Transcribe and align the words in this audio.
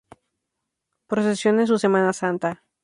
Procesiona 1.05 1.61
en 1.61 1.67
su 1.67 1.77
Semana 1.77 2.11
Santa. 2.11 2.63